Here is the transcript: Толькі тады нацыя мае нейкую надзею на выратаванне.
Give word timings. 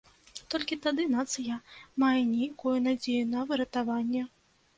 Толькі 0.51 0.77
тады 0.85 1.03
нацыя 1.15 1.57
мае 2.05 2.21
нейкую 2.31 2.73
надзею 2.87 3.23
на 3.37 3.45
выратаванне. 3.53 4.25